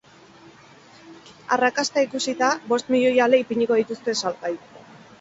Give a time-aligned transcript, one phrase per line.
[1.57, 4.57] Arrakasta ikusita, bost milioi ale ipiniko dituzte salgai.